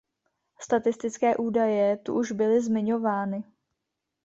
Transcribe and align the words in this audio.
Statistické 0.59 1.35
údaje 1.37 1.97
tu 1.97 2.13
už 2.19 2.31
byly 2.31 2.61
zmiňovány. 2.61 3.43